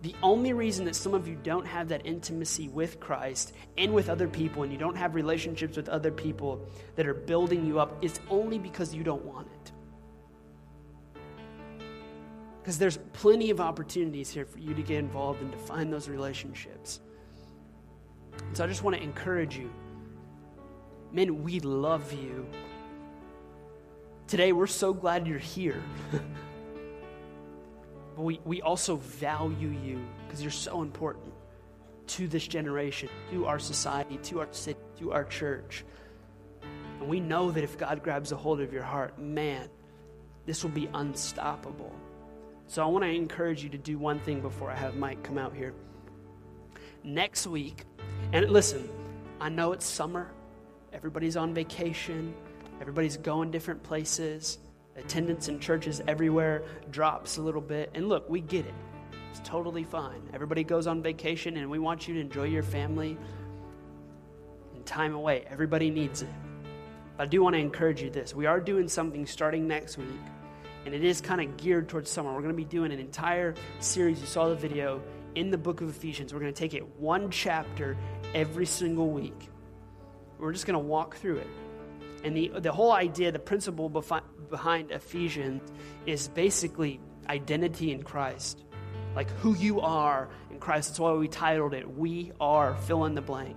[0.02, 4.08] the only reason that some of you don't have that intimacy with Christ and with
[4.08, 8.02] other people, and you don't have relationships with other people that are building you up,
[8.02, 9.72] is only because you don't want it.
[12.62, 16.08] Because there's plenty of opportunities here for you to get involved and to find those
[16.08, 17.00] relationships.
[18.54, 19.70] So I just want to encourage you.
[21.12, 22.46] Men, we love you.
[24.28, 25.82] Today, we're so glad you're here.
[28.20, 31.32] but we, we also value you because you're so important
[32.06, 35.86] to this generation, to our society, to our city, to our church.
[36.98, 39.70] And we know that if God grabs a hold of your heart, man,
[40.44, 41.94] this will be unstoppable.
[42.66, 45.38] So I want to encourage you to do one thing before I have Mike come
[45.38, 45.72] out here.
[47.02, 47.86] Next week,
[48.34, 48.86] and listen,
[49.40, 50.30] I know it's summer,
[50.92, 52.34] everybody's on vacation.
[52.82, 54.58] Everybody's going different places.
[55.00, 57.90] Attendance in churches everywhere drops a little bit.
[57.94, 58.74] And look, we get it.
[59.30, 60.22] It's totally fine.
[60.34, 63.16] Everybody goes on vacation and we want you to enjoy your family
[64.74, 65.44] and time away.
[65.48, 66.28] Everybody needs it.
[67.16, 68.34] But I do want to encourage you this.
[68.34, 70.08] We are doing something starting next week,
[70.86, 72.32] and it is kind of geared towards summer.
[72.32, 74.20] We're going to be doing an entire series.
[74.20, 75.02] You saw the video
[75.34, 76.32] in the book of Ephesians.
[76.32, 77.96] We're going to take it one chapter
[78.34, 79.48] every single week.
[80.38, 81.46] We're just going to walk through it.
[82.24, 83.88] And the, the whole idea, the principle
[84.50, 85.62] behind Ephesians
[86.06, 88.64] is basically identity in Christ.
[89.14, 90.90] Like who you are in Christ.
[90.90, 93.56] That's why we titled it, We Are Fill in the Blank.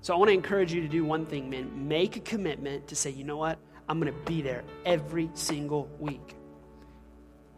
[0.00, 1.88] So I want to encourage you to do one thing, man.
[1.88, 3.58] Make a commitment to say, you know what?
[3.88, 6.36] I'm going to be there every single week.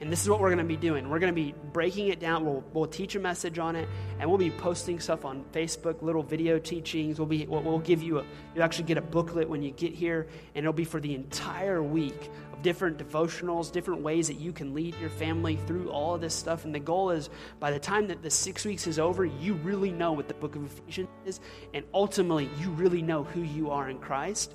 [0.05, 1.09] And this is what we're going to be doing.
[1.09, 2.45] We're going to be breaking it down.
[2.45, 3.89] We'll, we'll teach a message on it,
[4.19, 7.19] and we'll be posting stuff on Facebook, little video teachings.
[7.19, 8.25] We'll, be, we'll, we'll give you a,
[8.55, 11.83] you'll actually get a booklet when you get here, and it'll be for the entire
[11.83, 16.21] week of different devotionals, different ways that you can lead your family through all of
[16.21, 16.67] this stuff.
[16.67, 19.91] And the goal is by the time that the six weeks is over, you really
[19.91, 21.41] know what the book of Ephesians is,
[21.73, 24.55] and ultimately, you really know who you are in Christ.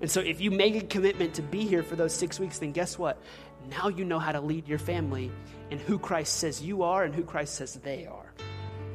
[0.00, 2.72] And so, if you make a commitment to be here for those six weeks, then
[2.72, 3.22] guess what?
[3.70, 5.30] Now you know how to lead your family
[5.70, 8.32] and who Christ says you are and who Christ says they are.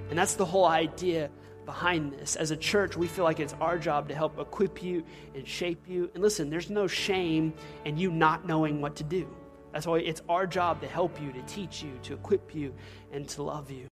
[0.09, 1.29] And that's the whole idea
[1.65, 2.35] behind this.
[2.35, 5.03] As a church, we feel like it's our job to help equip you
[5.35, 6.09] and shape you.
[6.13, 7.53] And listen, there's no shame
[7.85, 9.27] in you not knowing what to do.
[9.71, 12.73] That's why it's our job to help you, to teach you, to equip you,
[13.11, 13.87] and to love you.